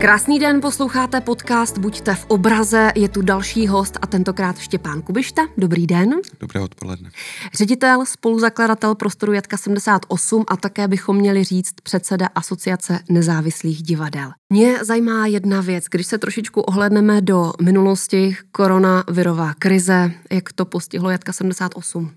[0.00, 5.42] Krásný den, posloucháte podcast Buďte v obraze, je tu další host a tentokrát Štěpán Kubišta.
[5.56, 6.10] Dobrý den.
[6.40, 7.10] Dobré odpoledne.
[7.54, 14.30] Ředitel, spoluzakladatel prostoru Jatka 78 a také bychom měli říct předseda Asociace nezávislých divadel.
[14.50, 21.10] Mě zajímá jedna věc, když se trošičku ohledneme do minulosti, koronavirová krize, jak to postihlo
[21.10, 22.10] Jatka 78?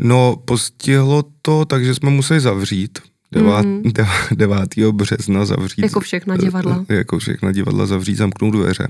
[0.00, 2.98] No, postihlo to, takže jsme museli zavřít
[3.32, 3.66] 9.
[3.66, 4.36] Mm-hmm.
[4.36, 4.92] 9.
[4.92, 5.82] března zavřít.
[5.82, 6.84] Jako všechna divadla.
[6.88, 8.88] Jako všechna divadla zavřít, zamknout dveře.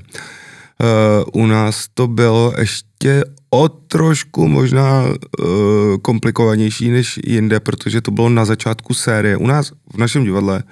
[1.35, 5.16] Uh, u nás to bylo ještě o trošku možná uh,
[6.03, 9.37] komplikovanější než jinde, protože to bylo na začátku série.
[9.37, 10.63] U nás v našem divadle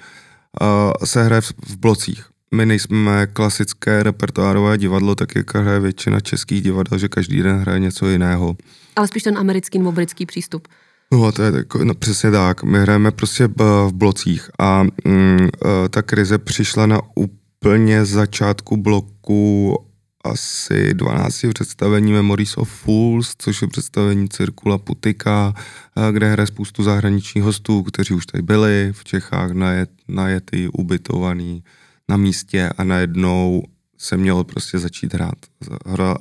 [0.61, 0.67] uh,
[1.03, 2.25] se hraje v, v blocích.
[2.55, 7.79] My nejsme klasické repertoárové divadlo, tak jak hraje většina českých divadel, že každý den hraje
[7.79, 8.55] něco jiného.
[8.95, 10.67] Ale spíš ten americký nebo britský přístup.
[11.13, 12.63] No, to je tak, no, přesně tak.
[12.63, 15.47] My hrajeme prostě v blocích a mm,
[15.85, 19.75] e, ta krize přišla na úplně začátku bloku
[20.23, 25.53] asi 12 představení Memories of Fools, což je představení Cirkula Putika,
[25.97, 31.63] e, kde hraje spoustu zahraničních hostů, kteří už tady byli v Čechách, najet, najetý, ubytovaný
[32.09, 33.63] na místě a najednou
[33.97, 35.37] se mělo prostě začít hrát.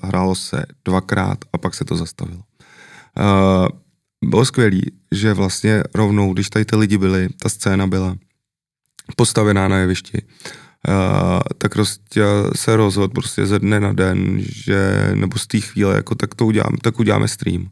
[0.02, 2.42] Hrálo se dvakrát a pak se to zastavilo.
[3.18, 3.68] Uh,
[4.24, 8.16] bylo skvělý, že vlastně rovnou, když tady ty lidi byli, ta scéna byla
[9.16, 10.22] postavená na jevišti,
[10.88, 10.94] uh,
[11.58, 12.22] tak prostě
[12.56, 16.46] se rozhodl prostě ze dne na den, že, nebo z té chvíle, jako tak to
[16.46, 17.70] uděláme, tak uděláme stream.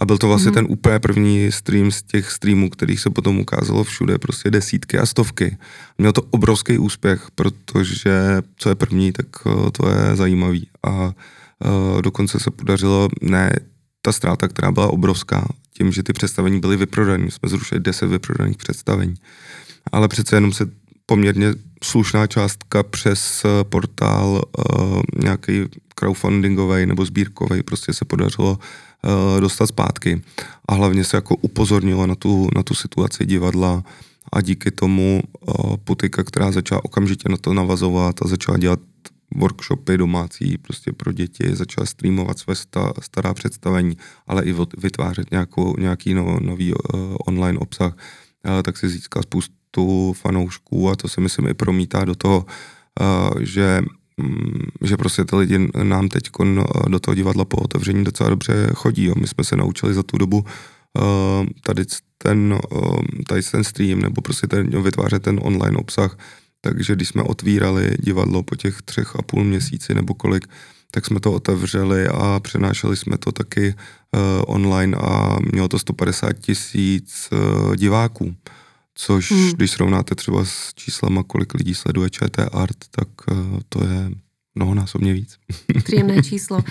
[0.00, 0.54] A byl to vlastně mm-hmm.
[0.54, 5.06] ten úplně první stream z těch streamů, kterých se potom ukázalo všude, prostě desítky a
[5.06, 5.56] stovky.
[5.98, 10.68] Měl to obrovský úspěch, protože co je první, tak uh, to je zajímavý.
[10.86, 13.52] A uh, dokonce se podařilo, ne
[14.02, 15.48] ta ztráta, která byla obrovská,
[15.78, 17.30] tím, že ty představení byly vyprodané.
[17.30, 19.14] Jsme zrušili 10 vyprodaných představení.
[19.92, 20.66] Ale přece jenom se
[21.06, 29.40] poměrně slušná částka přes eh, portál uh, nějaký crowdfundingový nebo sbírkový prostě se podařilo uh,
[29.40, 30.22] dostat zpátky.
[30.68, 33.82] A hlavně se jako upozornilo na tu, na tu situaci divadla
[34.32, 38.80] a díky tomu uh, Putika, která začala okamžitě na to navazovat a začala dělat
[39.34, 43.96] workshopy domácí prostě pro děti, začal streamovat své sta, stará představení,
[44.26, 50.12] ale i vytvářet nějakou, nějaký no, nový uh, online obsah, uh, tak si získal spoustu
[50.12, 52.46] fanoušků a to se myslím i promítá do toho,
[53.00, 53.80] uh, že
[54.16, 54.52] um,
[54.82, 56.30] že prostě ty lidi nám teď
[56.88, 59.04] do toho divadla po otevření docela dobře chodí.
[59.04, 59.14] Jo.
[59.20, 60.44] My jsme se naučili za tu dobu
[61.62, 61.84] tady
[62.18, 62.58] ten,
[63.26, 66.18] tady ten stream nebo prostě ten, vytvářet ten online obsah
[66.60, 70.46] takže když jsme otvírali divadlo po těch třech a půl měsíci nebo kolik,
[70.90, 76.32] tak jsme to otevřeli a přenášeli jsme to taky uh, online a mělo to 150
[76.32, 78.34] tisíc uh, diváků.
[78.94, 79.50] Což, hmm.
[79.52, 84.10] když srovnáte třeba s číslama, kolik lidí sleduje ČT Art, tak uh, to je
[84.54, 85.36] mnohonásobně víc.
[85.84, 86.64] Příjemné číslo.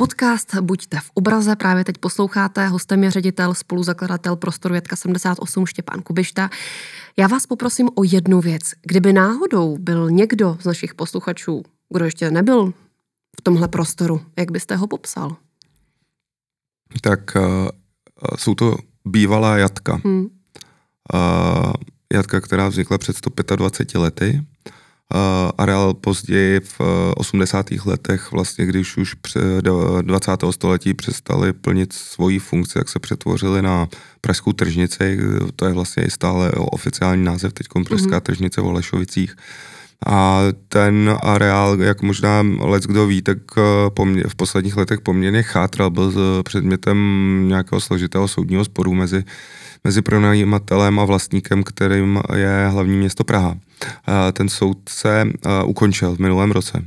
[0.00, 6.02] Podcast Buďte v obraze, právě teď posloucháte, hostem je ředitel, spoluzakladatel prostoru Větka 78 Štěpán
[6.02, 6.50] Kubišta.
[7.16, 8.62] Já vás poprosím o jednu věc.
[8.82, 11.62] Kdyby náhodou byl někdo z našich posluchačů,
[11.94, 12.72] kdo ještě nebyl
[13.38, 15.36] v tomhle prostoru, jak byste ho popsal?
[17.00, 17.68] Tak uh,
[18.36, 20.00] jsou to bývalá jatka.
[20.04, 20.26] Hmm.
[21.14, 21.72] Uh,
[22.12, 24.46] jatka, která vznikla před 125 lety
[25.58, 26.80] areál později v
[27.16, 27.72] 80.
[27.72, 29.14] Eh, letech, vlastně když už
[30.02, 30.52] 20.
[30.52, 33.88] století přestali plnit svoji funkci, jak se přetvořili na
[34.20, 35.18] Pražskou tržnici,
[35.56, 38.20] to je vlastně i stále oficiální název teď Pražská mm-hmm.
[38.20, 39.36] tržnice v Olešovicích.
[40.06, 45.90] A ten areál, jak možná lec kdo ví, tak eh, v posledních letech poměrně chátral,
[45.90, 46.98] byl předmětem
[47.48, 49.24] nějakého složitého soudního sporu mezi
[49.84, 53.56] mezi pronajímatelem a vlastníkem, kterým je hlavní město Praha.
[54.32, 55.24] Ten soud se
[55.64, 56.84] ukončil v minulém roce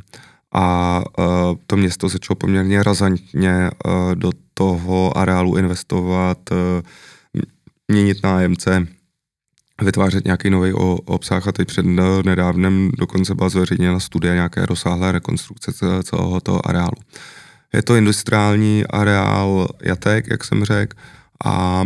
[0.54, 1.04] a
[1.68, 3.70] to město začalo poměrně razantně
[4.14, 6.38] do toho areálu investovat,
[7.88, 8.88] měnit nájemce,
[9.82, 10.74] vytvářet nějaký nový
[11.06, 11.86] obsah a teď před
[12.26, 15.72] nedávnem dokonce byla zveřejněna studie nějaké rozsáhlé rekonstrukce
[16.04, 16.98] celého toho areálu.
[17.74, 20.98] Je to industriální areál jatek, jak jsem řekl,
[21.46, 21.86] a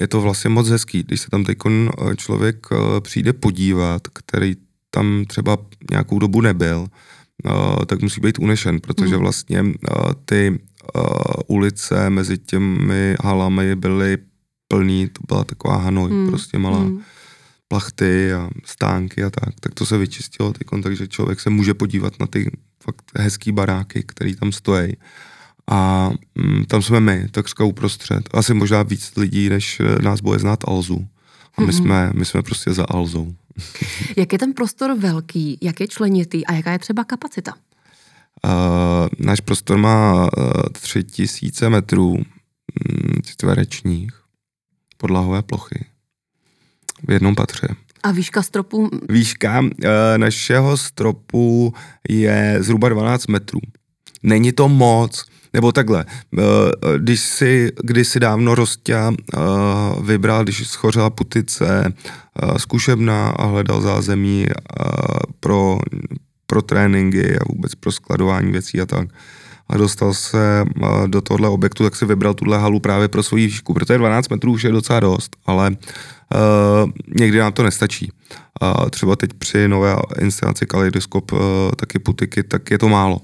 [0.00, 4.56] je to vlastně moc hezký, když se tam teď eh, člověk eh, přijde podívat, který
[4.90, 5.58] tam třeba
[5.90, 6.86] nějakou dobu nebyl,
[7.46, 9.20] eh, tak musí být unešen, protože hmm.
[9.20, 9.64] vlastně
[10.24, 10.60] ty
[11.46, 14.18] ulice mezi těmi halami byly
[14.68, 16.28] plný, to byla taková Hanoj, hmm.
[16.28, 17.00] prostě malá hmm.
[17.74, 22.20] Plachty a stánky a tak, tak to se vyčistilo teď, takže člověk se může podívat
[22.20, 22.50] na ty
[22.82, 24.92] fakt hezký baráky, které tam stojí
[25.70, 28.28] a mm, tam jsme my, takřka uprostřed.
[28.34, 31.06] Asi možná víc lidí, než eh, nás bude znát Alzu.
[31.56, 31.76] A my, mm-hmm.
[31.76, 33.34] jsme, my jsme prostě za Alzou.
[34.16, 37.54] Jak je ten prostor velký, jak je členitý a jaká je třeba kapacita?
[38.44, 42.22] Uh, náš prostor má uh, 3000 metrů um,
[43.24, 44.12] čtverečních
[44.96, 45.93] podlahové plochy
[47.08, 47.68] v jednom patře.
[48.02, 48.90] A výška stropu?
[49.08, 49.68] Výška uh,
[50.16, 51.74] našeho stropu
[52.08, 53.60] je zhruba 12 metrů.
[54.22, 56.42] Není to moc, nebo takhle, uh,
[56.98, 61.92] když si kdysi dávno Rostě uh, vybral, když schořela putice,
[62.42, 64.52] uh, zkušebna a hledal zázemí uh,
[65.40, 65.78] pro,
[66.46, 69.08] pro tréninky a vůbec pro skladování věcí a tak,
[69.76, 70.64] dostal se
[71.06, 74.52] do tohle objektu, tak si vybral tuhle halu právě pro svoji výšku, protože 12 metrů
[74.52, 78.12] už je docela dost, ale uh, někdy nám to nestačí.
[78.62, 81.38] Uh, třeba teď při nové instalaci Kaleidoskop uh,
[81.76, 83.20] taky putiky, tak je to málo.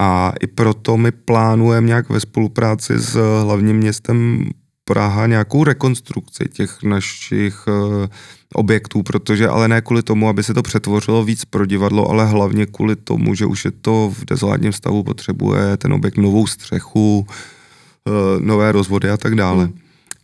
[0.00, 4.48] A i proto my plánujeme nějak ve spolupráci s hlavním městem
[4.88, 8.06] Praha nějakou rekonstrukci těch našich uh,
[8.54, 12.66] objektů, protože ale ne kvůli tomu, aby se to přetvořilo víc pro divadlo, ale hlavně
[12.66, 18.14] kvůli tomu, že už je to v dezolátním stavu, potřebuje ten objekt novou střechu, uh,
[18.40, 19.64] nové rozvody a tak dále.
[19.64, 19.78] Hmm.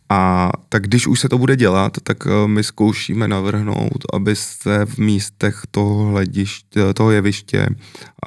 [0.09, 4.85] A tak když už se to bude dělat, tak uh, my zkoušíme navrhnout, aby se
[4.85, 7.67] v místech toho hlediště, toho jeviště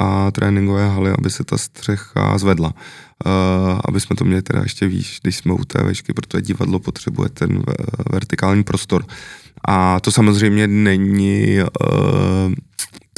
[0.00, 2.75] a tréninkové haly, aby se ta střecha zvedla.
[3.26, 6.79] Uh, aby jsme to měli teda ještě výš, když jsme u té vešky, protože divadlo
[6.79, 7.62] potřebuje ten
[8.12, 9.05] vertikální prostor.
[9.69, 12.53] A to samozřejmě není uh,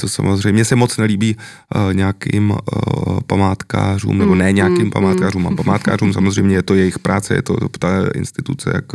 [0.01, 1.37] to samozřejmě se moc nelíbí
[1.93, 2.53] nějakým
[3.27, 5.55] památkářům, nebo ne mm, nějakým mm, památkářům, a mm.
[5.55, 8.85] památkářům samozřejmě je to jejich práce, je to ta instituce, jak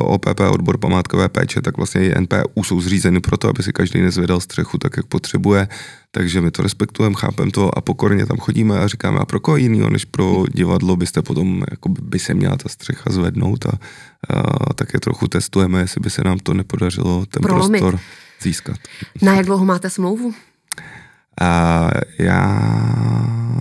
[0.00, 4.40] OPP, odbor památkové péče, tak vlastně i NPU jsou zřízeny proto, aby si každý nezvedal
[4.40, 5.68] střechu tak, jak potřebuje,
[6.10, 9.56] takže my to respektujeme, chápeme to a pokorně tam chodíme a říkáme, a pro koho
[9.56, 13.72] jiného než pro divadlo byste potom, jako by se měla ta střecha zvednout a,
[14.30, 17.80] a také trochu testujeme, jestli by se nám to nepodařilo, ten Prolomit.
[17.80, 18.00] prostor
[18.42, 18.76] získat.
[19.22, 20.34] Na jak dlouho máte smlouvu?
[21.40, 22.70] A já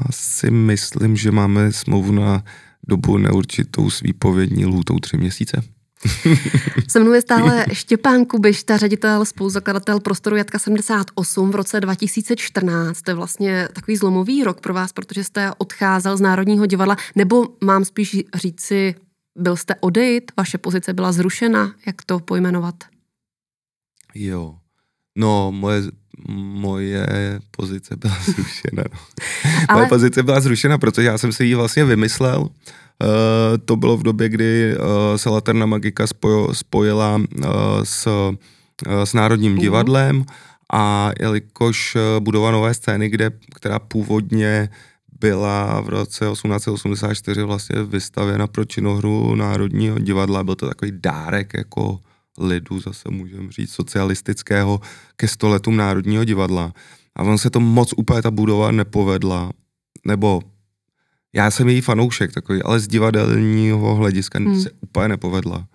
[0.10, 2.44] si myslím, že máme smlouvu na
[2.88, 5.64] dobu neurčitou s výpovědní lhůtou tři měsíce.
[6.88, 13.02] Se mnou je stále Štěpán Kubišta, ředitel, spoluzakladatel prostoru Jatka 78 v roce 2014.
[13.02, 17.48] To je vlastně takový zlomový rok pro vás, protože jste odcházel z Národního divadla, nebo
[17.64, 18.96] mám spíš říci,
[19.36, 22.76] byl jste odejít, vaše pozice byla zrušena, jak to pojmenovat?
[24.16, 24.56] Jo,
[25.18, 25.82] No, moje,
[26.38, 27.08] moje
[27.52, 28.84] pozice byla zrušena.
[28.94, 29.00] No.
[29.68, 29.80] Ale...
[29.80, 32.50] Moje pozice byla zrušena, protože já jsem si ji vlastně vymyslel.
[33.04, 34.86] Uh, to bylo v době, kdy uh,
[35.16, 37.46] se Laterna Magika spojo, spojila uh,
[37.84, 38.36] s, uh,
[39.04, 39.62] s Národním uh-huh.
[39.62, 40.26] divadlem
[40.74, 44.70] a jelikož uh, budova nové scény, kde, která původně
[45.20, 52.00] byla v roce 1884 vlastně vystavěna pro činohru Národního divadla, byl to takový dárek jako
[52.40, 54.82] lidu, zase můžeme říct, socialistického
[55.16, 56.74] ke stoletům Národního divadla.
[57.16, 59.52] A on se to moc úplně ta budova nepovedla,
[60.06, 60.42] nebo
[61.36, 64.62] já jsem její fanoušek takový, ale z divadelního hlediska hmm.
[64.62, 65.68] se úplně nepovedla.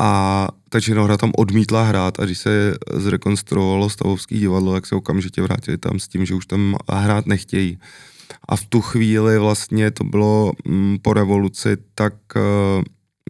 [0.00, 5.42] A ta činohra tam odmítla hrát a když se zrekonstruovalo stavovský divadlo, tak se okamžitě
[5.42, 7.78] vrátili tam s tím, že už tam hrát nechtějí.
[8.48, 12.14] A v tu chvíli vlastně to bylo mm, po revoluci, tak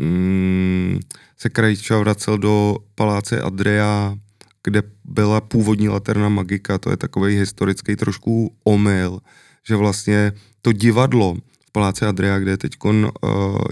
[0.01, 1.01] mm,
[1.39, 4.17] se Krajča vracel do paláce Adria,
[4.65, 9.20] kde byla původní laterna magika, to je takový historický trošku omyl,
[9.69, 13.05] že vlastně to divadlo v paláce Adria, kde je teď uh,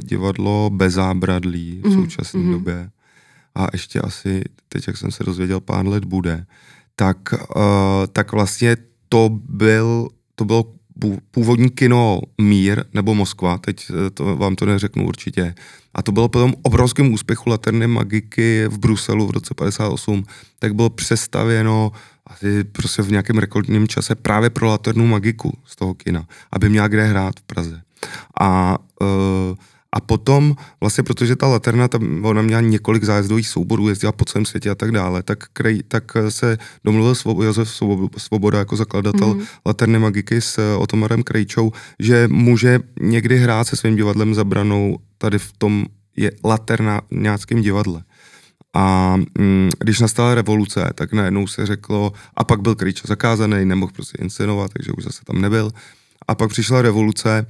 [0.02, 2.52] divadlo bez zábradlí v mhm, současné mm-hmm.
[2.52, 2.90] době
[3.54, 6.46] a ještě asi, teď jak jsem se dozvěděl, pár let bude,
[6.96, 7.62] tak, uh,
[8.12, 8.76] tak vlastně
[9.08, 10.74] to byl, to bylo
[11.30, 15.54] původní kino Mír nebo Moskva, teď eh, to, vám to neřeknu určitě.
[15.94, 20.24] A to bylo potom obrovským úspěchu Laterny Magiky v Bruselu v roce 58,
[20.58, 21.92] tak bylo přestavěno
[22.26, 26.88] asi prostě v nějakém rekordním čase právě pro Laternu Magiku z toho kina, aby měla
[26.88, 27.82] kde hrát v Praze.
[28.40, 29.06] A uh,
[29.92, 34.46] a potom, vlastně protože ta Laterna, tam, ona měla několik zájezdových souborů, jezdila po celém
[34.46, 37.68] světě a tak dále, tak, krej, tak se domluvil Svob, Josef
[38.16, 39.46] Svoboda jako zakladatel mm-hmm.
[39.66, 45.52] Laterny Magiky s Otomarem Krejčou, že může někdy hrát se svým divadlem zabranou tady v
[45.58, 45.84] tom
[46.16, 48.02] je laternáckém divadle.
[48.74, 53.92] A mm, když nastala revoluce, tak najednou se řeklo, a pak byl Krejča zakázaný, nemohl
[53.92, 55.70] prostě inscenovat, takže už zase tam nebyl.
[56.28, 57.46] A pak přišla revoluce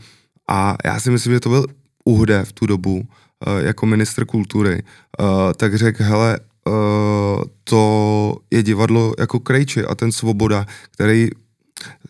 [0.48, 1.66] a já si myslím, že to byl
[2.04, 4.82] Uhde v tu dobu uh, jako ministr kultury,
[5.20, 11.28] uh, tak řekl, hele, uh, to je divadlo jako Krejči a ten Svoboda, který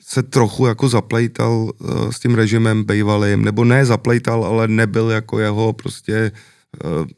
[0.01, 1.73] se trochu jako zaplejtal
[2.11, 6.33] s tím režimem bejvalým, nebo ne zaplejtal, ale nebyl jako jeho prostě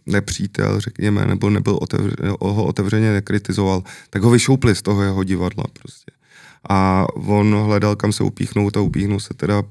[0.07, 5.65] nepřítel, řekněme, nebo nebyl otevře, ho otevřeně nekritizoval, tak ho vyšoupli z toho jeho divadla
[5.73, 6.13] prostě
[6.69, 9.63] a on hledal, kam se upíchnout a upíchnul se teda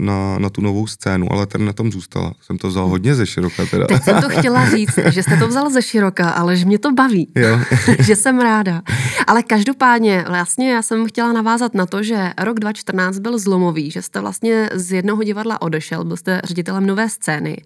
[0.00, 2.32] na, na tu novou scénu, ale ten na tom zůstala.
[2.42, 3.86] Jsem to vzal hodně ze široka teda.
[3.86, 6.92] Teď jsem to chtěla říct, že jste to vzal ze široka, ale že mě to
[6.92, 7.60] baví, jo.
[7.98, 8.82] že jsem ráda.
[9.26, 14.02] Ale každopádně, vlastně já jsem chtěla navázat na to, že rok 2014 byl zlomový, že
[14.02, 17.56] jste vlastně z jednoho divadla odešel, byl jste ředitelem nové scény,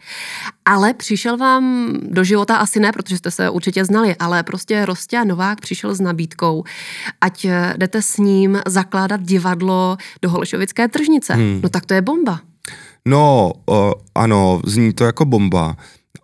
[0.64, 5.24] ale přišel vám do života asi ne, protože jste se určitě znali, ale prostě Rostě
[5.24, 6.64] Novák přišel s nabídkou,
[7.20, 11.34] ať jdete s ní ním zakládat divadlo do Holešovické tržnice.
[11.34, 11.60] Hmm.
[11.62, 12.40] No tak to je bomba.
[13.08, 15.76] No, uh, ano, zní to jako bomba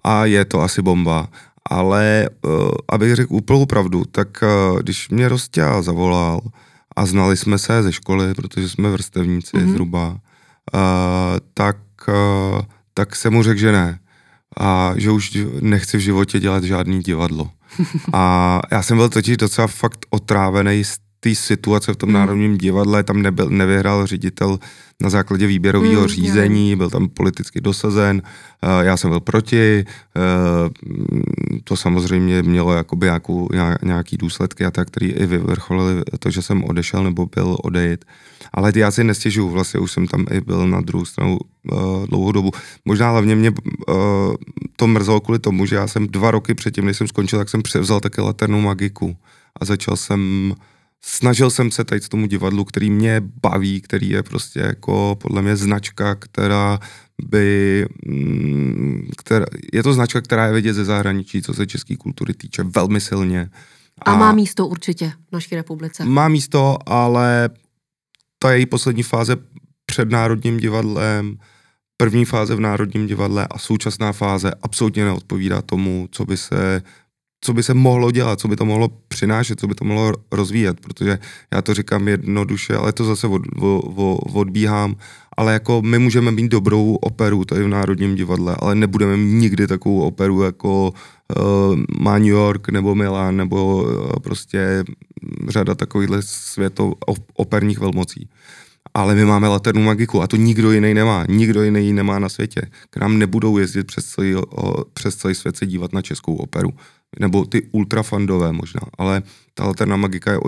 [0.04, 1.28] a je to asi bomba,
[1.71, 6.40] ale uh, abych řekl úplnou pravdu, tak uh, když mě Rostia zavolal
[6.97, 9.71] a znali jsme se ze školy, protože jsme vrstevníci mm-hmm.
[9.71, 10.19] zhruba, uh,
[11.54, 11.76] tak,
[12.09, 12.61] uh,
[12.95, 13.99] tak jsem mu řekl, že ne.
[14.61, 17.50] A že už nechci v životě dělat žádný divadlo.
[18.12, 22.19] A já jsem byl totiž docela fakt otrávený z té situace v tom hmm.
[22.19, 24.59] Národním divadle, tam nebyl, nevyhrál ředitel
[25.02, 26.76] na základě výběrového hmm, řízení, je.
[26.76, 30.23] byl tam politicky dosazen, uh, já jsem byl proti, uh,
[31.64, 33.49] to samozřejmě mělo jakoby nějakou,
[33.83, 38.05] nějaký důsledky a tak, který i vyvrcholili to, že jsem odešel nebo byl odejít.
[38.52, 42.33] Ale já si nestěžuju, vlastně už jsem tam i byl na druhou stranu uh, dlouhou
[42.33, 42.50] dobu.
[42.85, 43.95] Možná hlavně mě uh,
[44.76, 47.62] to mrzelo kvůli tomu, že já jsem dva roky předtím, než jsem skončil, tak jsem
[47.62, 49.17] převzal taky laternou magiku
[49.61, 50.55] a začal jsem
[51.04, 55.56] snažil jsem se tady tomu divadlu, který mě baví, který je prostě jako podle mě
[55.56, 56.78] značka, která
[57.23, 62.35] by, mm, která, je to značka, která je vidět ze zahraničí, co se české kultury
[62.35, 63.50] týče, velmi silně.
[64.02, 66.04] A, a má místo určitě v naší republice.
[66.04, 67.50] Má místo, ale
[68.38, 69.37] ta její poslední fáze
[69.87, 71.38] před Národním divadlem,
[71.97, 76.82] první fáze v Národním divadle a současná fáze absolutně neodpovídá tomu, co by se
[77.44, 80.80] co by se mohlo dělat, co by to mohlo přinášet, co by to mohlo rozvíjet,
[80.80, 81.18] protože
[81.52, 84.96] já to říkám jednoduše, ale to zase od, od, odbíhám,
[85.37, 89.66] ale jako my můžeme mít dobrou operu tady v Národním divadle, ale nebudeme mít nikdy
[89.66, 94.84] takovou operu jako uh, má New York nebo Milan nebo uh, prostě
[95.49, 96.94] řada takovýchhle světov
[97.34, 98.28] operních velmocí.
[98.94, 101.25] Ale my máme laternou magiku a to nikdo jiný nemá.
[101.28, 102.62] Nikdo jiný ji nemá na světě.
[102.90, 104.34] K nám nebudou jezdit přes celý,
[104.94, 106.70] přes celý svět se dívat na českou operu
[107.21, 109.23] nebo ty ultrafandové možná, ale
[109.54, 110.38] ta alterná magika je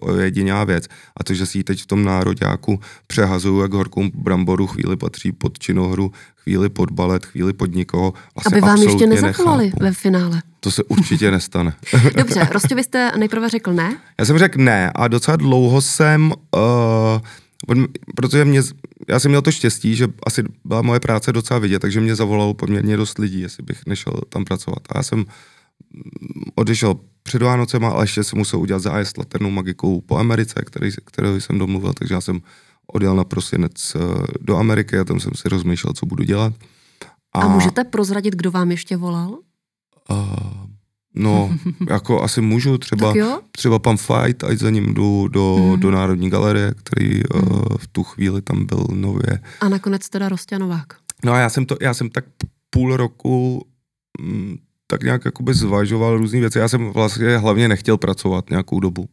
[0.00, 0.84] ojedinělá věc.
[1.16, 5.32] A to, že si ji teď v tom nároďáku přehazují jak horkou bramboru, chvíli patří
[5.32, 8.12] pod činohru, chvíli pod balet, chvíli pod nikoho.
[8.46, 10.42] Aby vám ještě nezavolali ve finále.
[10.60, 11.74] To se určitě nestane.
[12.16, 13.96] Dobře, Rostě, vy jste nejprve řekl ne?
[14.18, 17.20] Já jsem řekl ne a docela dlouho jsem, uh,
[18.14, 18.62] protože mě,
[19.08, 22.54] já jsem měl to štěstí, že asi byla moje práce docela vidět, takže mě zavolalo
[22.54, 24.78] poměrně dost lidí, jestli bych nešel tam pracovat.
[24.90, 25.24] A já jsem mm,
[26.54, 31.40] odešel před Vánocema, ale ještě jsem musel udělat zájezd laternou magikou po Americe, který, kterou
[31.40, 32.40] jsem domluvil, takže já jsem
[32.86, 33.98] odjel na prosinec eh,
[34.40, 36.52] do Ameriky a tam jsem si rozmýšlel, co budu dělat.
[37.32, 39.38] A, a můžete prozradit, kdo vám ještě volal?
[40.10, 40.71] Uh,
[41.14, 41.54] no,
[41.90, 43.14] jako asi můžu, třeba,
[43.50, 45.80] třeba pan Fight, ať za ním jdu do, hmm.
[45.80, 47.42] do Národní galerie, který hmm.
[47.42, 49.40] uh, v tu chvíli tam byl nově.
[49.60, 50.86] A nakonec teda Rostěnovák.
[51.24, 52.24] No a já jsem, to, já jsem tak
[52.70, 53.66] půl roku
[54.20, 56.58] m, tak nějak jakoby zvažoval různé věci.
[56.58, 59.08] Já jsem vlastně hlavně nechtěl pracovat nějakou dobu.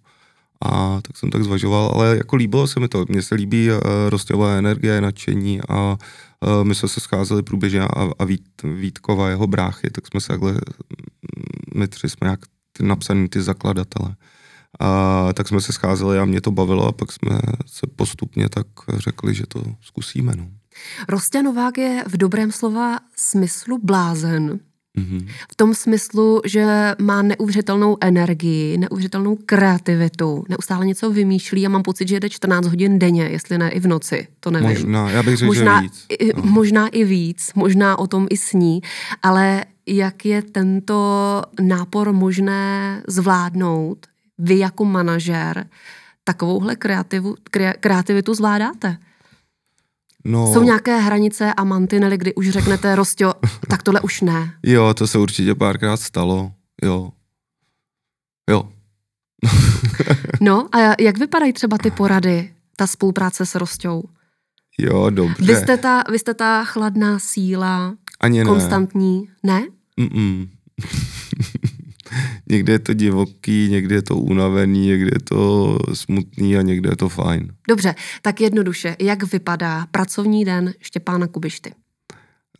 [0.65, 3.05] A tak jsem tak zvažoval, ale jako líbilo se mi to.
[3.09, 8.09] Mně se líbí uh, rostová energie, nadšení a uh, my jsme se scházeli průběžně a,
[8.19, 10.55] a Vít, Vítkova, jeho bráchy, tak jsme se takhle,
[11.75, 12.39] my tři jsme jak
[12.71, 14.15] ty napsaný ty zakladatele.
[14.79, 18.67] A tak jsme se scházeli a mě to bavilo a pak jsme se postupně tak
[18.97, 20.33] řekli, že to zkusíme.
[20.37, 20.49] No.
[21.09, 24.59] Rostě Novák je v dobrém slova smyslu blázen.
[24.99, 25.27] Mm-hmm.
[25.51, 32.07] V tom smyslu, že má neuvěřitelnou energii, neuvěřitelnou kreativitu, neustále něco vymýšlí a mám pocit,
[32.07, 34.69] že jede 14 hodin denně, jestli ne i v noci, to nevím.
[34.69, 36.05] Možná, já bych řekl, možná, že víc.
[36.09, 36.43] I, no.
[36.43, 38.81] Možná i víc, možná o tom i sní,
[39.23, 43.97] ale jak je tento nápor možné zvládnout,
[44.37, 45.67] vy jako manažer,
[46.23, 47.35] takovouhle kreativu,
[47.79, 48.97] kreativitu zvládáte?
[50.25, 53.33] No, Jsou nějaké hranice a mantinely, kdy už řeknete, Rostio,
[53.67, 54.53] tak tohle už ne.
[54.63, 56.51] Jo, to se určitě párkrát stalo,
[56.83, 57.11] jo.
[58.49, 58.69] Jo.
[60.41, 64.03] no a jak vypadají třeba ty porady, ta spolupráce s Rostou?
[64.79, 65.45] Jo, dobře.
[65.45, 68.45] Vy jste ta, vy jste ta chladná síla, Ani ne.
[68.45, 69.67] konstantní, ne?
[69.99, 70.49] Mm-mm.
[72.51, 76.95] Někdy je to divoký, někdy je to unavený, někdy je to smutný a někdy je
[76.95, 77.53] to fajn.
[77.69, 81.73] Dobře, tak jednoduše, jak vypadá pracovní den Štěpána Kubišty?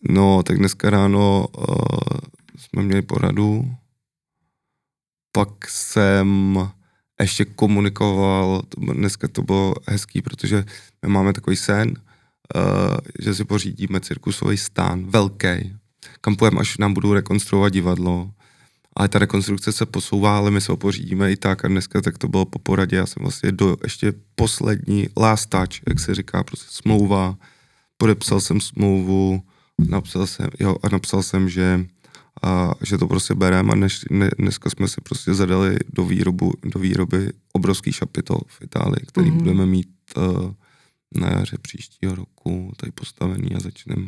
[0.10, 1.66] No, tak dneska ráno uh,
[2.58, 3.72] jsme měli poradu,
[5.32, 6.58] pak jsem
[7.22, 10.66] ještě komunikoval, to, dneska to bylo hezký, protože
[11.02, 15.48] my máme takový sen, uh, že si pořídíme cirkusový stán, velký,
[16.22, 18.32] kam půjdeme, až nám budou rekonstruovat divadlo.
[18.96, 22.18] Ale ta rekonstrukce se posouvá, ale my se ho pořídíme i tak a dneska tak
[22.18, 22.96] to bylo po poradě.
[22.96, 27.38] Já jsem vlastně do ještě poslední last touch, jak se říká, prostě smlouva.
[27.98, 29.42] Podepsal jsem smlouvu,
[29.78, 31.86] napsal jsem, jo, a napsal jsem, že
[32.44, 36.54] a že to prostě bereme a dnes, ne, dneska jsme si prostě zadali do, výrobu,
[36.64, 39.38] do výroby obrovský šapitol v Itálii, který mm-hmm.
[39.38, 40.52] budeme mít uh,
[41.16, 44.08] na jaře příštího roku tady postavený a začneme.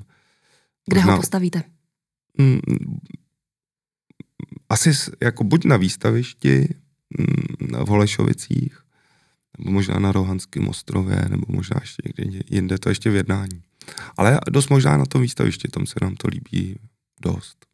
[0.86, 1.64] Kde ho postavíte?
[2.38, 2.60] Mm,
[4.69, 6.67] asi jako buď na výstavišti
[7.19, 8.77] mm, v Holešovicích,
[9.60, 13.62] nebo možná na Rohanském ostrově, nebo možná ještě někde jinde, to ještě v jednání.
[14.17, 16.79] Ale dost možná na tom výstavišti, tam se nám to líbí
[17.21, 17.65] dost.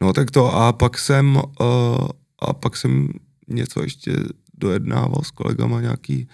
[0.00, 2.08] No tak to a pak jsem, uh,
[2.38, 3.08] a pak jsem
[3.48, 4.12] něco ještě
[4.54, 6.28] dojednával s kolegama, nějaký,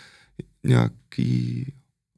[0.64, 1.66] nějaký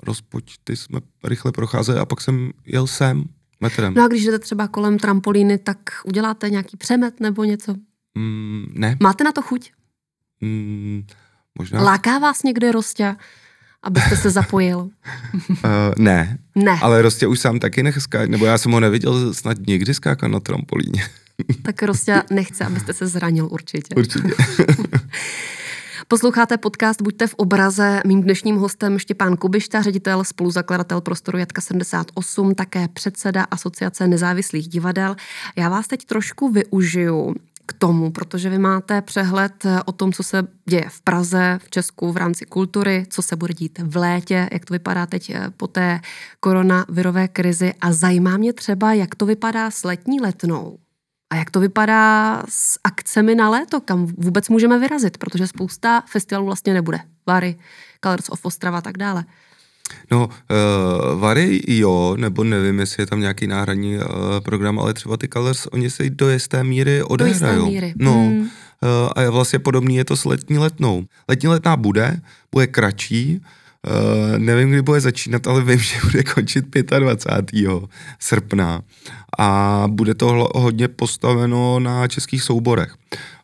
[0.02, 3.24] rozpočty jsme rychle procházeli a pak jsem jel sem
[3.60, 3.94] metrem.
[3.94, 7.74] No a když jdete třeba kolem trampolíny, tak uděláte nějaký přemet nebo něco?
[8.14, 8.96] Mm, ne.
[9.02, 9.70] Máte na to chuť?
[10.40, 11.02] Mm,
[11.58, 11.82] možná.
[11.82, 13.16] Láká vás někde Rostě,
[13.82, 14.78] abyste se zapojil?
[14.78, 14.90] uh,
[15.98, 16.38] ne.
[16.54, 16.78] Ne.
[16.82, 20.40] Ale Rostě už sám taky nechská, nebo já jsem ho neviděl snad někdy skákat na
[20.40, 21.04] trampolíně.
[21.62, 23.94] tak Rostě nechce, abyste se zranil určitě.
[23.94, 24.28] Určitě.
[26.10, 28.00] Posloucháte podcast Buďte v obraze.
[28.06, 35.16] Mým dnešním hostem Štěpán Kubišta, ředitel, spoluzakladatel prostoru Jatka 78, také předseda Asociace nezávislých divadel.
[35.56, 37.34] Já vás teď trošku využiju
[37.66, 42.12] k tomu, protože vy máte přehled o tom, co se děje v Praze, v Česku
[42.12, 45.66] v rámci kultury, co se bude dít v létě, jak to vypadá teď eh, po
[45.66, 46.00] té
[46.40, 50.78] koronavirové krizi a zajímá mě třeba, jak to vypadá s letní letnou.
[51.30, 56.46] A jak to vypadá s akcemi na léto, kam vůbec můžeme vyrazit, protože spousta festivalů
[56.46, 56.98] vlastně nebude.
[57.26, 57.56] Vary,
[58.04, 59.24] Colors of Ostrava a tak dále.
[60.10, 64.04] No, uh, Vary jo, nebo nevím, jestli je tam nějaký náhradní uh,
[64.42, 67.66] program, ale třeba ty Colors, oni se do jisté míry odehrajou.
[67.66, 67.94] Do jisté míry.
[67.96, 68.40] No, hmm.
[68.40, 68.48] uh,
[69.16, 71.04] a vlastně podobný je to s letní letnou.
[71.28, 72.20] Letní letná bude,
[72.52, 73.40] bude kratší,
[73.86, 76.64] Uh, nevím, kdy bude začínat, ale vím, že bude končit
[76.98, 77.66] 25.
[78.18, 78.82] srpna
[79.40, 82.94] a bude to hodně postaveno na českých souborech.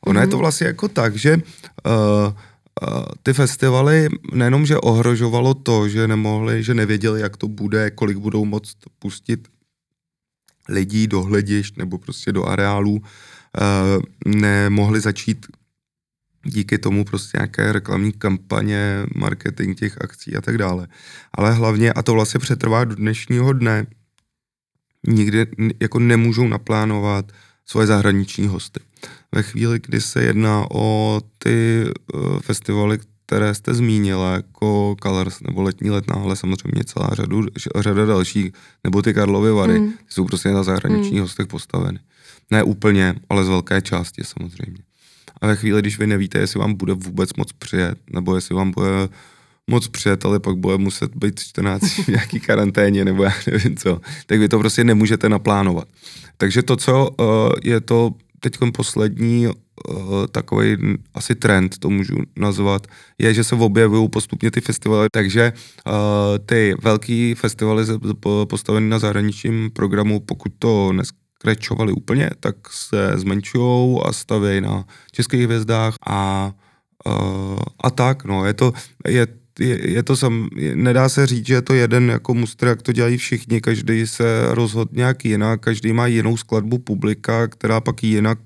[0.00, 0.22] Ono mm-hmm.
[0.22, 0.40] je to mhm.
[0.40, 1.42] vlastně jako tak, že uh,
[1.92, 8.16] uh, ty festivaly nejenom, že ohrožovalo to, že nemohli, že nevěděli, jak to bude, kolik
[8.16, 9.48] budou moct pustit
[10.68, 13.02] lidí do hledišť nebo prostě do areálů, uh,
[14.26, 15.46] nemohli začít
[16.44, 20.88] díky tomu prostě nějaké reklamní kampaně, marketing těch akcí a tak dále.
[21.32, 23.86] Ale hlavně, a to vlastně přetrvá do dnešního dne,
[25.06, 25.46] nikdy
[25.80, 27.32] jako nemůžou naplánovat
[27.66, 28.80] svoje zahraniční hosty.
[29.32, 35.62] Ve chvíli, kdy se jedná o ty uh, festivaly, které jste zmínila, jako Colors nebo
[35.62, 37.46] Letní letná, ale samozřejmě celá řadu,
[37.78, 38.52] řada dalších,
[38.84, 39.92] nebo ty Karlovy Vary, mm.
[40.08, 41.20] jsou prostě na zahraničních mm.
[41.20, 41.98] hostech postaveny.
[42.50, 44.78] Ne úplně, ale z velké části samozřejmě.
[45.40, 48.70] A ve chvíli, když vy nevíte, jestli vám bude vůbec moc přijet, nebo jestli vám
[48.70, 49.08] bude
[49.70, 54.00] moc přijet, ale pak bude muset být 14 v nějaký karanténě, nebo já nevím co,
[54.26, 55.88] tak vy to prostě nemůžete naplánovat.
[56.36, 57.26] Takže to, co uh,
[57.64, 59.54] je to teď poslední uh,
[60.30, 60.76] takový
[61.14, 62.86] asi trend, to můžu nazvat,
[63.18, 65.52] je, že se objevují postupně ty festivaly, takže
[65.86, 65.92] uh,
[66.46, 67.84] ty velký festivaly
[68.48, 74.84] postavené na zahraničním programu, pokud to dnes, skrečovali úplně, tak se zmenšují a stavějí na
[75.12, 76.52] českých hvězdách a,
[77.06, 78.72] uh, a tak, no, je to,
[79.08, 79.26] je,
[79.60, 82.92] je, je to sam, nedá se říct, že je to jeden jako mustr, jak to
[82.92, 88.38] dělají všichni, každý se rozhodl nějak jinak, každý má jinou skladbu publika, která pak jinak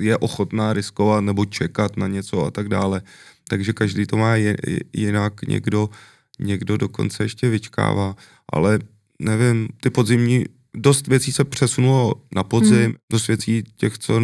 [0.00, 3.02] je ochotná riskovat nebo čekat na něco a tak dále.
[3.48, 4.34] Takže každý to má
[4.92, 5.90] jinak, někdo,
[6.40, 8.16] někdo dokonce ještě vyčkává,
[8.52, 8.78] ale
[9.18, 10.44] nevím, ty podzimní
[10.74, 12.94] dost věcí se přesunulo na podzim, hmm.
[13.12, 14.20] dost věcí těch, co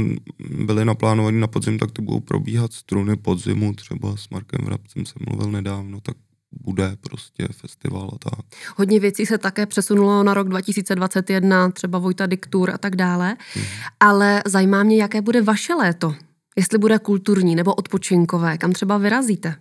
[0.51, 5.23] byly naplánovány na podzim, tak ty budou probíhat struny podzimu, třeba s Markem Vrabcem jsem
[5.29, 6.17] mluvil nedávno, tak
[6.53, 8.45] bude prostě festival a tak.
[8.77, 13.65] Hodně věcí se také přesunulo na rok 2021, třeba Vojta Diktur a tak dále, hmm.
[14.01, 16.15] ale zajímá mě, jaké bude vaše léto.
[16.57, 19.55] Jestli bude kulturní nebo odpočinkové, kam třeba vyrazíte?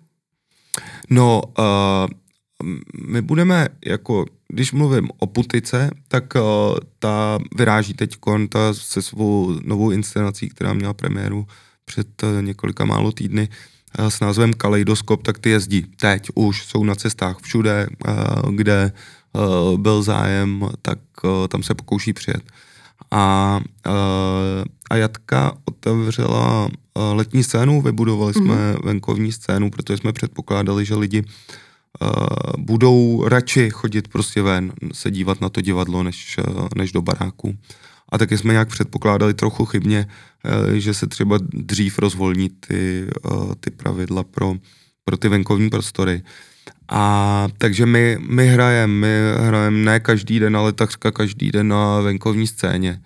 [1.09, 1.63] No, uh,
[3.07, 6.41] my budeme jako když mluvím o Putice, tak uh,
[6.99, 8.17] ta vyráží teď
[8.49, 11.47] ta se svou novou inscenací, která měla premiéru
[11.85, 13.55] před uh, několika málo týdny uh,
[13.97, 18.91] s názvem Kaleidoskop, tak ty jezdí teď už, jsou na cestách všude, uh, kde
[19.33, 20.99] uh, byl zájem, tak
[21.49, 22.43] tam se pokouší přijet.
[23.11, 23.59] A,
[24.89, 26.69] a Jatka otevřela
[27.13, 28.85] letní scénu, vybudovali jsme mm-hmm.
[28.85, 31.23] venkovní scénu, protože jsme předpokládali, že lidi
[32.57, 36.39] budou radši chodit prostě ven, se dívat na to divadlo, než,
[36.75, 37.57] než do baráku.
[38.09, 40.07] A taky jsme nějak předpokládali trochu chybně,
[40.73, 44.55] že se třeba dřív rozvolní ty, uh, ty pravidla pro,
[45.03, 46.23] pro ty venkovní prostory.
[46.89, 49.07] A takže my, my hrajeme, my
[49.47, 53.01] hrajeme ne každý den, ale takřka každý den na venkovní scéně.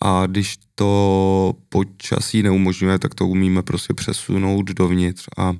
[0.00, 5.54] A když to počasí neumožňuje, tak to umíme prostě přesunout dovnitř a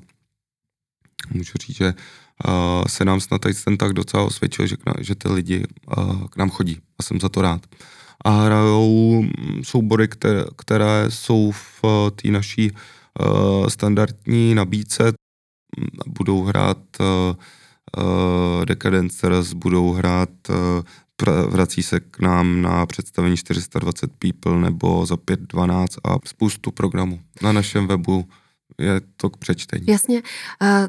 [1.33, 1.93] můžu říct, že
[2.47, 5.65] uh, se nám snad ten tak docela osvědčil, že, k že ty lidi
[5.97, 7.61] uh, k nám chodí a jsem za to rád.
[8.27, 9.23] A hrajou
[9.63, 15.13] soubory, které, které jsou v uh, té naší uh, standardní nabídce,
[16.07, 17.05] budou hrát uh,
[18.03, 25.15] uh, Decadencers, budou hrát, uh, vrací se k nám na představení 420 People nebo za
[25.15, 27.19] 5.12 a spoustu programů.
[27.41, 28.25] Na našem webu
[28.77, 29.85] je to k přečtení.
[29.87, 30.21] Jasně.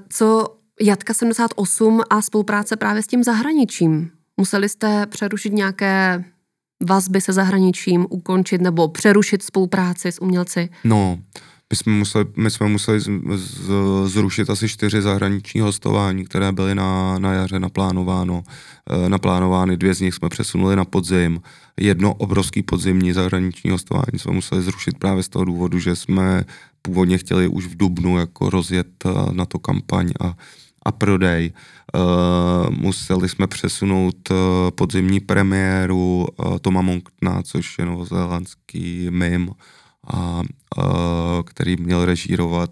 [0.09, 4.11] Co Jatka 78 a spolupráce právě s tím zahraničím?
[4.37, 6.25] Museli jste přerušit nějaké
[6.87, 10.69] vazby se zahraničím, ukončit nebo přerušit spolupráci s umělci?
[10.85, 11.19] No,
[11.71, 13.71] my jsme museli, my jsme museli z, z,
[14.05, 18.43] zrušit asi čtyři zahraniční hostování, které byly na, na jaře naplánováno,
[18.91, 19.77] e, naplánovány.
[19.77, 21.41] Dvě z nich jsme přesunuli na podzim.
[21.81, 26.45] Jedno obrovský podzimní zahraniční hostování jsme museli zrušit právě z toho důvodu, že jsme
[26.83, 30.35] původně chtěli už v Dubnu jako rozjet e, na to kampaň a,
[30.89, 31.53] a prodej.
[31.95, 34.37] Uh, museli jsme přesunout uh,
[34.71, 39.51] podzimní premiéru uh, Toma Monktna, což je novozélandský mim
[40.15, 40.43] a,
[41.45, 42.71] který měl režírovat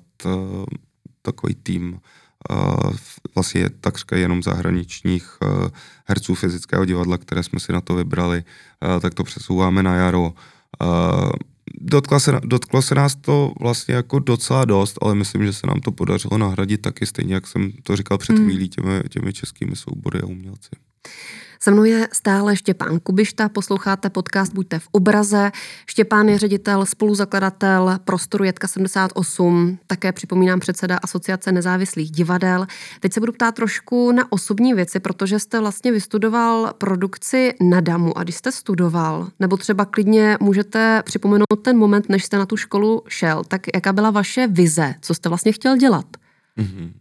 [1.22, 2.00] takový tým
[3.35, 5.38] vlastně takřka jenom zahraničních
[6.07, 8.44] herců fyzického divadla, které jsme si na to vybrali,
[9.00, 10.33] tak to přesouváme na jaro.
[11.74, 15.81] Dotkla se, dotklo se nás to vlastně jako docela dost, ale myslím, že se nám
[15.81, 18.46] to podařilo nahradit taky stejně, jak jsem to říkal před hmm.
[18.46, 20.70] chvílí těmi, těmi českými soubory a umělci.
[21.60, 25.52] Se mnou je stále Štěpán Kubišta, posloucháte podcast Buďte v obraze.
[25.86, 32.66] Štěpán je ředitel, spoluzakladatel Prostoru Jetka 78, také připomínám předseda Asociace nezávislých divadel.
[33.00, 38.18] Teď se budu ptát trošku na osobní věci, protože jste vlastně vystudoval produkci na Damu
[38.18, 42.56] a když jste studoval, nebo třeba klidně můžete připomenout ten moment, než jste na tu
[42.56, 46.06] školu šel, tak jaká byla vaše vize, co jste vlastně chtěl dělat?
[46.58, 46.92] Mm-hmm.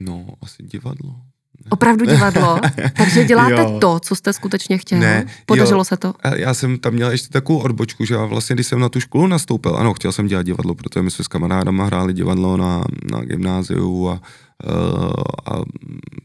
[0.00, 1.29] No, asi divadlo.
[1.68, 2.58] Opravdu divadlo?
[2.96, 3.78] Takže děláte jo.
[3.80, 4.98] to, co jste skutečně chtěl?
[4.98, 5.84] Ne, Podařilo jo.
[5.84, 6.14] se to?
[6.36, 9.26] Já jsem tam měl ještě takovou odbočku, že já vlastně, když jsem na tu školu
[9.26, 13.20] nastoupil, ano, chtěl jsem dělat divadlo, protože my jsme s kamarádama hráli divadlo na, na
[13.20, 15.12] gymnáziu a, uh,
[15.46, 15.62] a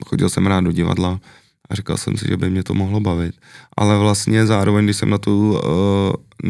[0.06, 1.20] chodil jsem rád do divadla
[1.70, 3.36] a říkal jsem si, že by mě to mohlo bavit.
[3.78, 5.62] Ale vlastně zároveň, když jsem na tu, uh,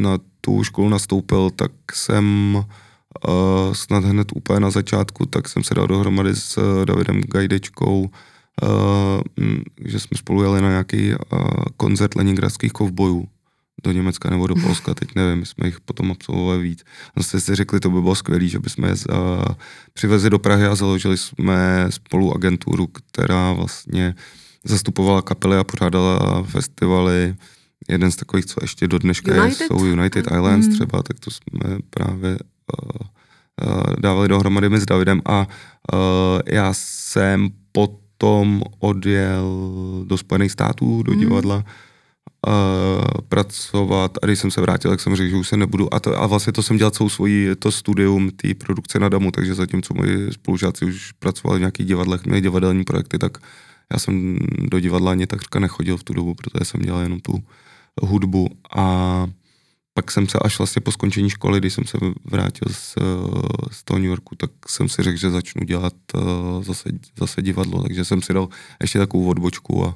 [0.02, 5.74] na tu školu nastoupil, tak jsem uh, snad hned úplně na začátku, tak jsem se
[5.74, 8.10] dal dohromady s Davidem Gajdečkou,
[9.86, 11.18] že jsme spolu jeli na nějaký uh,
[11.78, 13.28] koncert leningradských kovbojů
[13.84, 16.84] do Německa nebo do Polska, teď nevím, jsme jich potom absolvovali víc.
[17.16, 19.16] A zase si řekli, to by bylo skvělé, že bychom je uh,
[19.94, 24.16] přivezli do Prahy a založili jsme spolu agenturu, která vlastně
[24.64, 27.36] zastupovala kapely a pořádala festivaly.
[27.90, 29.62] Jeden z takových, co ještě do dneška United?
[29.62, 30.74] je, jsou United Islands mm.
[30.74, 33.08] třeba, tak to jsme právě uh,
[33.68, 35.48] uh, dávali dohromady my s Davidem a
[35.94, 36.00] uh,
[36.46, 39.50] já jsem pod potom odjel
[40.10, 41.22] do Spojených států, do hmm.
[41.22, 41.62] divadla, uh,
[43.30, 46.22] pracovat a když jsem se vrátil, tak jsem řekl, že už se nebudu a, to,
[46.22, 49.94] a vlastně to jsem dělal celou svoji to studium té produkce na Damu, takže zatímco
[49.94, 53.38] moji spolužáci už pracovali v nějakých divadlech, měli divadelní projekty, tak
[53.94, 54.38] já jsem
[54.74, 57.44] do divadla ani takřka nechodil v tu dobu, protože jsem dělal jenom tu
[58.02, 59.28] hudbu a
[59.98, 62.96] pak jsem se až vlastně po skončení školy, když jsem se vrátil z,
[63.72, 67.84] z toho New Yorku, tak jsem si řekl, že začnu dělat uh, zase, zase divadlo,
[67.84, 68.50] takže jsem si dal
[68.82, 69.96] ještě takovou odbočku a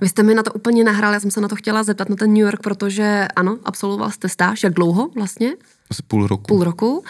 [0.00, 2.16] vy jste mi na to úplně nahrál, já jsem se na to chtěla zeptat na
[2.16, 5.52] ten New York, protože ano, absolvoval jste stáž, jak dlouho vlastně?
[5.90, 6.44] Asi půl roku.
[6.46, 7.04] Půl roku.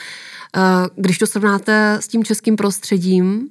[0.57, 0.61] Eh,
[0.97, 3.49] když to srovnáte s tím českým prostředím,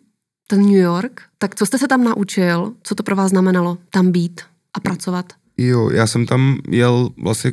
[0.48, 2.74] ten New York, tak co jste se tam naučil?
[2.84, 4.42] Co to pro vás znamenalo tam být
[4.74, 5.34] a pracovat?
[5.58, 7.52] Jo, já jsem tam jel vlastně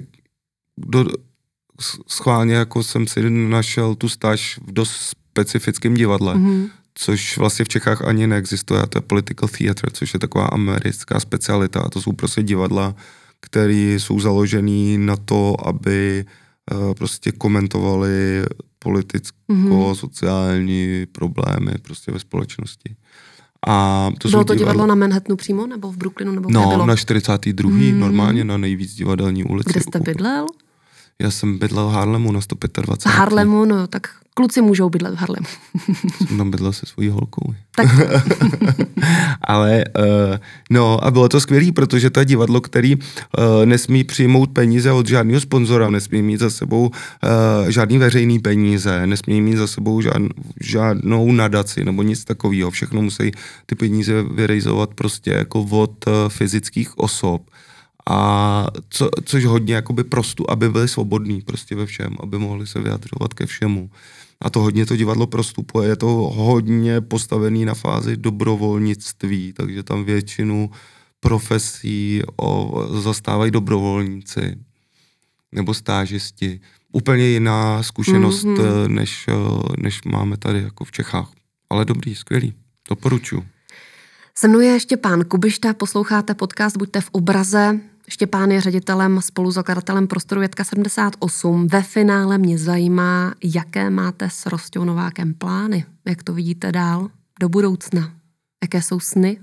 [0.79, 1.05] do,
[2.09, 6.69] schválně jako jsem si našel tu stáž v dost specifickém divadle, mm-hmm.
[6.95, 11.21] což vlastně v Čechách ani neexistuje, a to je political theater, což je taková americká
[11.21, 12.95] specialita a to jsou prostě divadla,
[13.41, 16.25] které jsou založené na to, aby
[16.73, 18.43] uh, prostě komentovali
[18.79, 21.07] politicko-sociální mm-hmm.
[21.13, 22.97] problémy prostě ve společnosti.
[23.67, 26.87] A to bylo to divadlo na Manhattanu přímo, nebo v Brooklynu, nebo kde No, bylo?
[26.87, 27.71] na 42.
[27.71, 28.01] Mm.
[28.01, 29.71] normálně na nejvíc divadelní ulici.
[29.71, 30.47] Kde jste bydlel?
[31.19, 33.13] Já jsem bydlel v Harlemu na 125.
[33.13, 35.47] V Harlemu, no tak kluci můžou bydlet v Harlemu.
[36.27, 37.55] jsem tam bydlel se svojí holkou.
[37.77, 37.87] Tak
[39.41, 40.37] Ale uh,
[40.71, 43.03] no a bylo to skvělé, protože to divadlo, který uh,
[43.65, 49.41] nesmí přijmout peníze od žádného sponzora, nesmí mít za sebou uh, žádný veřejný peníze, nesmí
[49.41, 50.23] mít za sebou žád,
[50.61, 52.71] žádnou nadaci nebo nic takového.
[52.71, 53.31] Všechno musí
[53.67, 57.43] ty peníze vyrejzovat prostě jako od uh, fyzických osob
[58.11, 62.81] a co, což hodně jakoby prostu, aby byli svobodní prostě ve všem, aby mohli se
[62.81, 63.91] vyjadřovat ke všemu.
[64.41, 70.05] A to hodně to divadlo prostupuje, je to hodně postavený na fázi dobrovolnictví, takže tam
[70.05, 70.71] většinu
[71.21, 74.57] profesí o, zastávají dobrovolníci
[75.53, 76.61] nebo stážisti.
[76.93, 78.89] Úplně jiná zkušenost, mm-hmm.
[78.89, 79.27] než,
[79.79, 81.33] než máme tady jako v Čechách.
[81.71, 82.55] Ale dobrý, skvělý,
[82.89, 83.47] doporučuji.
[84.35, 87.81] Se mnou je Štěpán Kubišta, posloucháte podcast Buďte v obraze.
[88.09, 91.67] Štěpán je ředitelem, spoluzakladatelem Prostoru Větka 78.
[91.67, 95.85] Ve finále mě zajímá, jaké máte s Rostou Novákem plány.
[96.05, 97.09] Jak to vidíte dál
[97.41, 98.13] do budoucna?
[98.63, 99.39] Jaké jsou sny?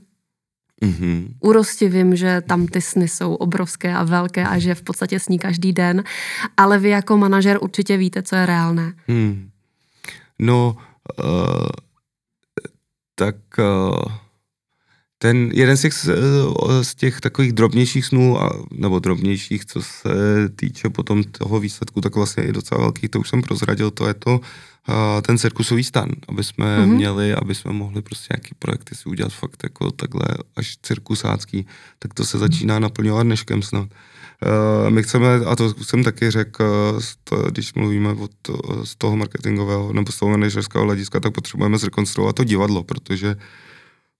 [0.82, 1.28] Mm-hmm.
[1.40, 5.20] U Rosti vím, že tam ty sny jsou obrovské a velké a že v podstatě
[5.20, 6.04] sní každý den,
[6.58, 8.94] ale vy jako manažer určitě víte, co je reálné.
[9.08, 9.50] Hmm.
[10.40, 10.78] No,
[11.24, 11.68] uh,
[13.16, 13.36] tak...
[13.58, 14.29] Uh
[15.22, 15.94] ten jeden z těch,
[16.82, 20.10] z těch takových drobnějších snů, a, nebo drobnějších, co se
[20.56, 24.14] týče potom toho výsledku, tak vlastně i docela velký, to už jsem prozradil, to je
[24.14, 24.40] to
[24.88, 26.96] a, ten cirkusový stan, aby jsme mm-hmm.
[26.96, 31.68] měli, aby jsme mohli prostě nějaký projekty si udělat fakt jako takhle až cirkusácký,
[32.00, 33.88] tak to se začíná naplňovat dneškem snad.
[34.46, 37.00] Uh, my chceme, a to jsem taky řekl,
[37.50, 38.32] když mluvíme od,
[38.84, 43.36] z toho marketingového nebo z toho manažerského hlediska, tak potřebujeme zrekonstruovat to divadlo, protože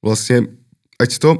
[0.04, 0.44] vlastně
[1.00, 1.38] ať to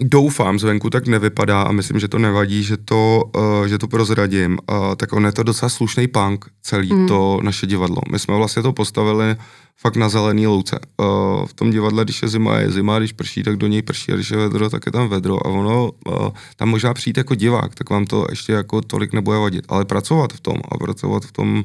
[0.00, 4.58] doufám zvenku tak nevypadá a myslím, že to nevadí, že to, uh, že to prozradím,
[4.58, 7.08] uh, tak on je to docela slušný punk, celý mm.
[7.08, 8.02] to naše divadlo.
[8.10, 9.36] My jsme vlastně to postavili
[9.76, 10.78] fakt na zelený louce.
[11.00, 14.12] Uh, v tom divadle, když je zima, je zima, když prší, tak do něj prší,
[14.12, 17.34] a když je vedro, tak je tam vedro a ono, uh, tam možná přijít jako
[17.34, 21.24] divák, tak vám to ještě jako tolik nebude vadit, ale pracovat v tom a pracovat
[21.24, 21.64] v tom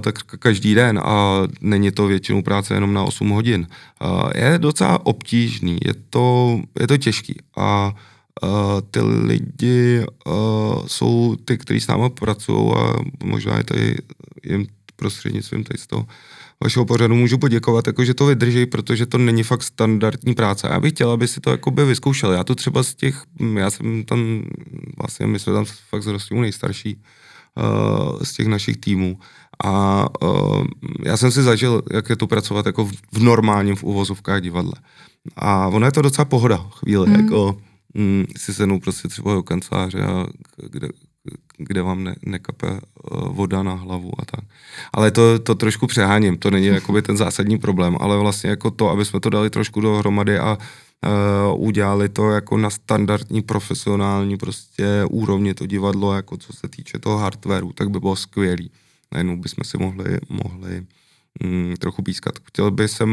[0.00, 3.66] tak každý den a není to většinou práce jenom na 8 hodin.
[3.70, 7.94] Eh, je docela obtížný, je to, je to těžký a
[8.42, 10.04] uh, ty lidi
[10.86, 13.96] jsou ty, kteří s námi pracují a možná je tady
[14.44, 16.06] jim prostřednictvím tady z toho
[16.64, 20.68] vašeho pořadu můžu poděkovat, jako že to vydrží, protože to není fakt standardní práce.
[20.70, 22.36] Já bych chtěla, aby si to jakoby vyzkoušeli.
[22.36, 23.22] Já to třeba z těch,
[23.54, 24.42] já jsem tam,
[24.96, 29.18] vlastně my jsme tam fakt s nejstarší uh, z těch našich týmů
[29.64, 30.66] a uh,
[31.04, 34.72] já jsem si zažil, jak je to pracovat jako v, v normálním v uvozovkách divadle.
[35.36, 37.14] A ono je to docela pohoda chvíli, mm.
[37.14, 37.58] jako
[37.94, 40.26] mm, si sednou prostě třeba do kanceláře, a
[40.70, 40.88] kde,
[41.58, 44.44] kde vám ne, nekape uh, voda na hlavu a tak.
[44.92, 48.88] Ale to, to trošku přeháním, to není jakoby ten zásadní problém, ale vlastně jako to,
[48.88, 50.58] aby jsme to dali trošku dohromady a
[51.56, 56.98] uh, udělali to jako na standardní profesionální prostě úrovni to divadlo, jako co se týče
[56.98, 58.70] toho hardwareu, tak by bylo skvělý
[59.12, 60.86] najednou bychom si mohli, mohli
[61.42, 62.34] mm, trochu pískat.
[62.44, 63.10] Chtěl bych jsem,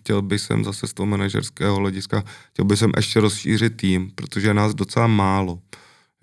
[0.00, 4.48] chtěl bych jsem zase z toho manažerského hlediska, chtěl bych jsem ještě rozšířit tým, protože
[4.48, 5.58] je nás docela málo.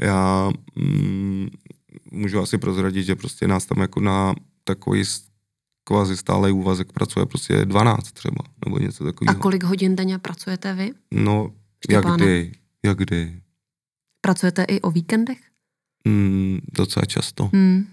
[0.01, 1.49] Já mm,
[2.11, 5.03] můžu asi prozradit, že prostě nás tam jako na takový
[5.83, 9.37] kvazi stálej úvazek pracuje prostě 12 třeba, nebo něco takového.
[9.37, 10.91] A kolik hodin denně pracujete vy?
[11.11, 11.51] No,
[11.85, 12.09] Štěpáne?
[12.09, 12.51] jak kdy,
[12.85, 13.41] jak kdy.
[14.21, 15.37] Pracujete i o víkendech?
[16.07, 17.49] Mm, docela často.
[17.53, 17.87] Hmm.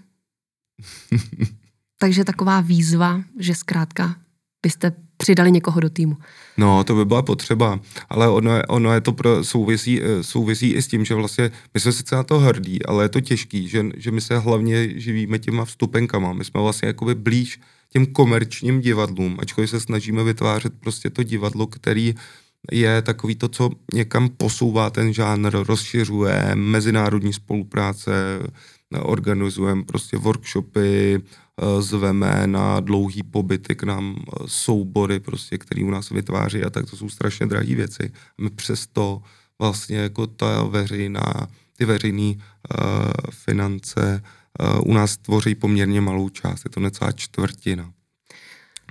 [1.97, 4.15] Takže taková výzva, že zkrátka
[4.61, 6.17] byste přidali někoho do týmu.
[6.57, 10.71] No, to by byla potřeba, ale ono je, ono je to pro, souvisí, eh, souvisí
[10.71, 13.67] i s tím, že vlastně my jsme sice na to hrdí, ale je to těžký,
[13.67, 16.33] že, že my se hlavně živíme těma vstupenkama.
[16.33, 21.67] My jsme vlastně jakoby blíž těm komerčním divadlům, ačkoliv se snažíme vytvářet prostě to divadlo,
[21.67, 22.15] který
[22.71, 28.11] je takový to, co někam posouvá ten žánr, rozšiřuje mezinárodní spolupráce,
[28.97, 35.89] organizujeme prostě workshopy, eh, zveme na dlouhý pobyty k nám eh, soubory, prostě, který u
[35.89, 38.11] nás vytváří a tak to jsou strašně drahé věci.
[38.41, 39.21] My přesto
[39.59, 41.47] vlastně jako ta veřejná,
[41.77, 42.37] ty veřejné uh,
[43.31, 44.23] finance
[44.59, 47.91] uh, u nás tvoří poměrně malou část, je to necelá čtvrtina.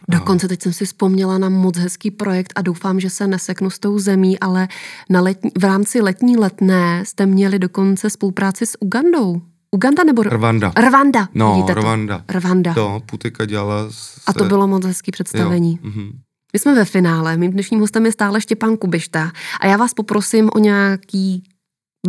[0.08, 3.78] Dokonce teď jsem si vzpomněla na moc hezký projekt a doufám, že se neseknu s
[3.78, 4.68] tou zemí, ale
[5.10, 9.42] na letní, v rámci letní letné jste měli dokonce spolupráci s Ugandou.
[9.70, 10.22] Uganda nebo...
[10.22, 10.72] Rwanda.
[10.76, 11.28] Rwanda.
[11.34, 12.24] No, Rwanda.
[12.28, 12.74] Rwanda.
[12.74, 13.90] To, Putika dělala...
[13.90, 14.20] Se...
[14.26, 15.78] A to bylo moc hezký představení.
[15.82, 15.90] Jo.
[15.90, 16.12] Mm-hmm.
[16.52, 20.50] My jsme ve finále, mým dnešním hostem je stále Štěpán Kubišta a já vás poprosím
[20.54, 21.44] o nějaký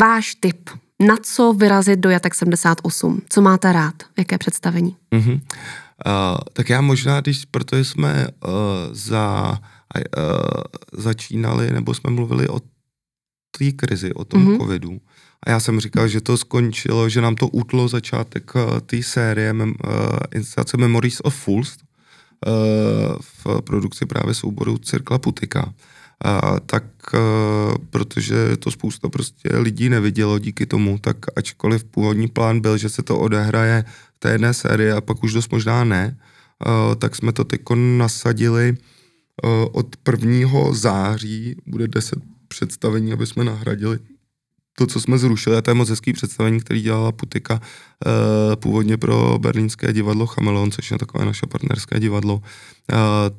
[0.02, 0.70] váš tip,
[1.08, 4.98] na co vyrazit do Jatek 78, co máte rád, jaké představení?
[5.16, 5.42] Mm-hmm.
[6.06, 8.52] Uh, tak já možná, když, protože jsme uh,
[8.92, 9.60] za,
[10.18, 10.62] uh,
[10.94, 12.60] začínali, nebo jsme mluvili o
[13.58, 14.58] té krizi, o tom mm-hmm.
[14.58, 15.02] covidu,
[15.46, 19.54] a já jsem říkal, že to skončilo, že nám to utlo začátek uh, té série
[19.54, 19.94] mem, uh,
[20.36, 22.54] instalace Memories of Fools uh,
[23.22, 25.66] v produkci právě souboru Cirkla Putika.
[26.26, 27.20] Uh, tak uh,
[27.90, 33.04] protože to spousta prostě lidí nevidělo díky tomu, tak ačkoliv původní plán byl, že se
[33.04, 36.18] to odehraje v té jedné sérii a pak už dost možná ne,
[36.68, 37.62] uh, tak jsme to teď
[37.98, 38.78] nasadili
[39.44, 40.74] uh, od 1.
[40.74, 44.00] září, bude 10 představení, aby jsme nahradili
[44.80, 48.98] to, co jsme zrušili, a to je moc hezký představení, který dělala Putika uh, původně
[48.98, 52.42] pro berlínské divadlo Chameleon, což je takové naše partnerské divadlo, uh,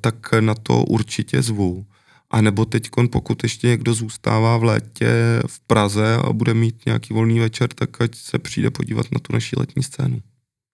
[0.01, 1.87] tak na to určitě zvu.
[2.31, 7.15] A nebo teď, pokud ještě někdo zůstává v létě v Praze a bude mít nějaký
[7.15, 10.21] volný večer, tak ať se přijde podívat na tu naší letní scénu.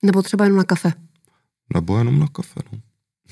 [0.02, 0.92] Nebo třeba jenom na kafe.
[1.74, 2.79] Nebo jenom na kafe, no.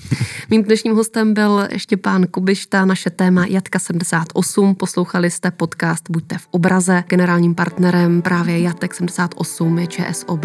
[0.50, 4.74] Mým dnešním hostem byl ještě pán Kubišta, naše téma Jatka 78.
[4.74, 7.04] Poslouchali jste podcast Buďte v obraze.
[7.08, 10.44] Generálním partnerem právě Jatek 78 je ČSOB.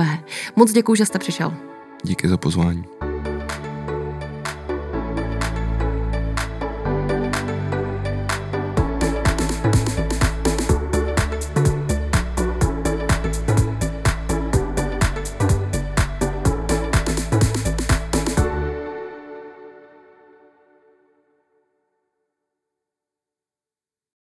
[0.56, 1.54] Moc děkuji, že jste přišel.
[2.04, 2.84] Díky za pozvání.